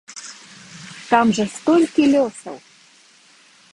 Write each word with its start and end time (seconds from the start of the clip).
Там 1.11 1.27
жа 1.39 1.45
столькі 1.57 2.03
лёсаў! 2.15 2.55